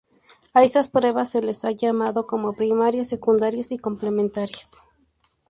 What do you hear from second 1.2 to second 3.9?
se les ha llamado como primarias, secundarias y